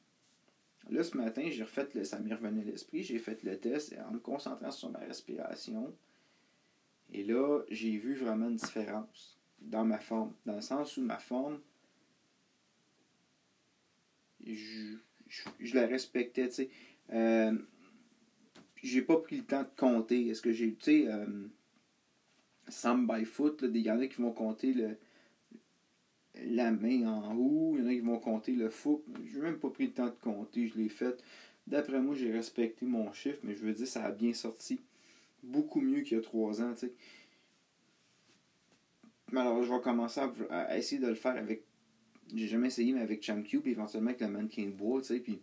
Là, 0.90 1.02
ce 1.02 1.16
matin, 1.16 1.48
j'ai 1.50 1.62
refait 1.62 1.88
le, 1.94 2.04
ça 2.04 2.18
m'est 2.18 2.34
revenu 2.34 2.62
à 2.62 2.64
l'esprit, 2.64 3.02
j'ai 3.02 3.18
fait 3.18 3.42
le 3.42 3.58
test 3.58 3.94
en 4.08 4.12
me 4.12 4.18
concentrant 4.18 4.70
sur 4.70 4.90
ma 4.90 5.00
respiration. 5.00 5.94
Et 7.12 7.24
là, 7.24 7.62
j'ai 7.70 7.96
vu 7.98 8.14
vraiment 8.14 8.48
une 8.48 8.56
différence 8.56 9.38
dans 9.60 9.84
ma 9.84 9.98
forme. 9.98 10.32
Dans 10.46 10.54
le 10.54 10.60
sens 10.60 10.96
où 10.96 11.02
ma 11.02 11.18
forme, 11.18 11.60
je, 14.48 15.74
la 15.74 15.86
respectais, 15.86 16.48
tu 16.48 16.54
sais. 16.54 16.70
Euh, 17.12 17.52
j'ai 18.82 19.02
pas 19.02 19.16
pris 19.16 19.38
le 19.38 19.44
temps 19.44 19.62
de 19.62 19.70
compter. 19.76 20.28
Est-ce 20.28 20.42
que 20.42 20.52
j'ai, 20.52 20.74
tu 20.74 20.84
sais, 20.84 21.08
euh, 21.08 21.26
Sam 22.68 23.06
by 23.06 23.24
Foot, 23.24 23.64
il 23.66 23.78
y 23.78 23.90
en 23.90 24.00
a 24.00 24.06
qui 24.06 24.20
vont 24.20 24.32
compter 24.32 24.72
le, 24.72 24.96
la 26.44 26.70
main 26.70 27.06
en 27.06 27.34
haut, 27.36 27.76
il 27.76 27.82
y 27.82 27.86
en 27.86 27.88
a 27.88 27.94
qui 27.94 28.00
vont 28.00 28.18
compter 28.18 28.52
le 28.52 28.70
foot. 28.70 29.04
J'ai 29.24 29.40
même 29.40 29.58
pas 29.58 29.70
pris 29.70 29.86
le 29.86 29.92
temps 29.92 30.06
de 30.06 30.16
compter, 30.22 30.68
je 30.68 30.78
l'ai 30.78 30.88
fait. 30.88 31.22
D'après 31.66 32.00
moi, 32.00 32.14
j'ai 32.14 32.32
respecté 32.32 32.86
mon 32.86 33.12
chiffre, 33.12 33.40
mais 33.42 33.54
je 33.54 33.64
veux 33.64 33.72
dire, 33.72 33.86
ça 33.86 34.04
a 34.04 34.12
bien 34.12 34.32
sorti. 34.32 34.80
Beaucoup 35.42 35.80
mieux 35.80 36.00
qu'il 36.02 36.16
y 36.16 36.20
a 36.20 36.22
trois 36.22 36.62
ans, 36.62 36.72
tu 36.74 36.86
sais. 36.86 36.92
alors, 39.32 39.62
je 39.62 39.72
vais 39.72 39.80
commencer 39.80 40.20
à, 40.50 40.78
essayer 40.78 41.00
de 41.00 41.08
le 41.08 41.14
faire 41.14 41.36
avec 41.36 41.64
j'ai 42.34 42.46
jamais 42.46 42.68
essayé, 42.68 42.92
mais 42.92 43.00
avec 43.00 43.22
Chamcube, 43.22 43.62
puis 43.62 43.72
éventuellement 43.72 44.10
avec 44.10 44.20
le 44.20 44.28
mannequin 44.28 44.68
bois, 44.68 45.00
tu 45.00 45.08
sais, 45.08 45.20
puis 45.20 45.40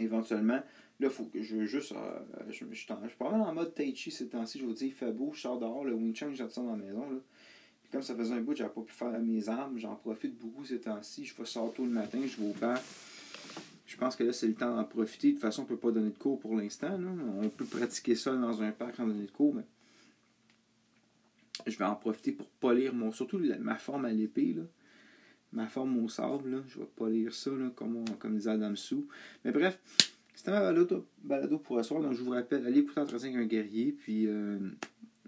éventuellement, 0.00 0.60
là, 1.00 1.10
faut 1.10 1.24
que 1.24 1.42
je 1.42 1.56
veux 1.56 1.66
juste. 1.66 1.92
euh, 1.92 2.20
je, 2.48 2.64
je, 2.70 2.74
suis 2.74 2.86
pas 2.86 3.30
mal 3.30 3.40
en 3.40 3.52
mode 3.52 3.74
Tai 3.74 3.94
Chi 3.94 4.10
ces 4.10 4.28
temps-ci. 4.28 4.58
Je 4.58 4.64
vous 4.64 4.72
dis, 4.72 4.86
il 4.86 4.92
fait 4.92 5.12
beau, 5.12 5.32
je 5.32 5.40
sors 5.40 5.58
dehors, 5.58 5.84
le 5.84 5.94
Wing 5.94 6.14
Chun, 6.14 6.34
ça 6.34 6.46
dans 6.56 6.76
la 6.76 6.76
maison. 6.76 7.10
Là. 7.10 7.18
Puis 7.82 7.90
comme 7.90 8.02
ça 8.02 8.14
faisait 8.14 8.34
un 8.34 8.40
bout, 8.40 8.56
j'avais 8.56 8.72
pas 8.72 8.82
pu 8.82 8.92
faire 8.92 9.18
mes 9.20 9.48
armes, 9.48 9.78
j'en 9.78 9.96
profite 9.96 10.38
beaucoup 10.38 10.64
ces 10.64 10.80
temps-ci. 10.80 11.24
Je 11.24 11.36
vais 11.36 11.44
sortir 11.44 11.74
tôt 11.74 11.84
le 11.84 11.92
matin, 11.92 12.18
je 12.24 12.36
vais 12.40 12.50
au 12.50 12.54
bar. 12.54 12.78
Je 13.86 13.96
pense 13.96 14.16
que 14.16 14.24
là, 14.24 14.32
c'est 14.32 14.46
le 14.46 14.54
temps 14.54 14.74
d'en 14.74 14.84
profiter. 14.84 15.28
De 15.28 15.32
toute 15.32 15.42
façon, 15.42 15.62
on 15.62 15.66
peut 15.66 15.76
pas 15.76 15.90
donner 15.90 16.10
de 16.10 16.18
cours 16.18 16.38
pour 16.38 16.56
l'instant. 16.56 16.98
On 17.42 17.48
peut 17.50 17.66
pratiquer 17.66 18.14
ça 18.14 18.34
dans 18.34 18.62
un 18.62 18.72
parc 18.72 18.98
en 19.00 19.06
donner 19.06 19.26
de 19.26 19.30
cours, 19.30 19.54
mais 19.54 19.64
je 21.66 21.76
vais 21.76 21.84
en 21.84 21.94
profiter 21.94 22.32
pour 22.32 22.48
polir 22.48 22.94
mon. 22.94 23.12
Surtout 23.12 23.38
ma 23.60 23.76
forme 23.76 24.06
à 24.06 24.12
l'épée. 24.12 24.54
là. 24.54 24.62
Ma 25.52 25.66
forme 25.66 26.02
au 26.04 26.08
sable. 26.08 26.50
Là. 26.50 26.58
Je 26.68 26.78
vais 26.78 26.86
polir 26.96 27.32
ça, 27.34 27.50
là, 27.50 27.70
comme, 27.74 27.96
on- 27.96 28.04
comme 28.18 28.36
disait 28.36 28.50
Adam 28.50 28.74
Sou. 28.74 29.06
Mais 29.44 29.52
bref, 29.52 29.78
c'était 30.34 30.50
ma 30.50 30.60
balado, 30.60 31.06
balado 31.22 31.58
pour 31.58 31.76
ce 31.78 31.82
soir. 31.88 32.00
Donc 32.02 32.14
je 32.14 32.22
vous 32.22 32.30
rappelle, 32.30 32.66
allez 32.66 32.80
écouter 32.80 33.00
Entretien 33.00 33.28
avec 33.34 33.42
un 33.42 33.46
guerrier. 33.46 33.92
Puis 33.92 34.26
euh, 34.28 34.58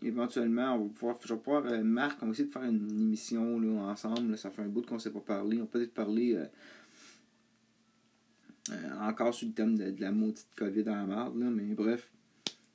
éventuellement, 0.02 0.74
on 0.76 0.84
va 0.84 0.88
pouvoir, 0.94 1.16
je 1.24 1.34
vais 1.34 1.40
pouvoir, 1.40 1.66
euh, 1.66 1.82
Marc, 1.82 2.22
on 2.22 2.26
va 2.26 2.32
essayer 2.32 2.48
de 2.48 2.52
faire 2.52 2.62
une 2.64 2.88
émission 2.90 3.80
ensemble. 3.88 4.36
Ça 4.38 4.50
fait 4.50 4.62
un 4.62 4.68
bout 4.68 4.82
qu'on 4.86 4.94
ne 4.94 5.00
s'est 5.00 5.10
pas 5.12 5.20
parlé. 5.20 5.60
On 5.60 5.66
peut 5.66 5.78
peut-être 5.80 5.94
parler. 5.94 6.34
euh, 6.34 6.46
euh, 8.70 8.98
encore 9.02 9.34
sur 9.34 9.46
le 9.46 9.52
thème 9.52 9.76
de, 9.76 9.90
de 9.90 10.00
la 10.00 10.10
maudite 10.10 10.48
COVID 10.56 10.88
en 10.88 10.94
la 10.96 11.04
marde, 11.04 11.38
là, 11.38 11.50
mais 11.50 11.74
bref. 11.74 12.10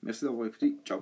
Merci 0.03 0.23
d'avoir 0.25 0.45
écouté. 0.47 0.75
Ciao! 0.85 1.01